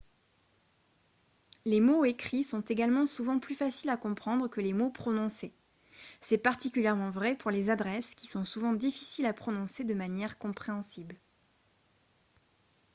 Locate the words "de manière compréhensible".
9.83-11.19